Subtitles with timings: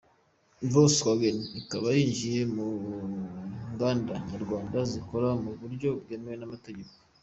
[0.71, 2.67] Volkswagen ikaba yinjiye mu
[3.73, 6.93] nganda nyarwanda zikora mu buryo bwemewe n’amategeko.